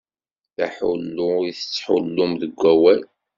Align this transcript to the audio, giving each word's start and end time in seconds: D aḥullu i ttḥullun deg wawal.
D 0.55 0.59
aḥullu 0.65 1.31
i 1.49 1.53
ttḥullun 1.53 2.31
deg 2.41 2.53
wawal. 2.61 3.01